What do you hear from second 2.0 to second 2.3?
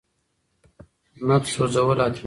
حتمي نه دي.